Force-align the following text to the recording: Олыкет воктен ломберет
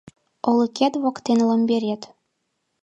Олыкет 0.49 0.93
воктен 1.03 1.39
ломберет 1.49 2.01